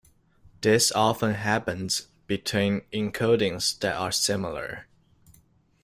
[0.61, 4.87] This often happens between encodings that are similar.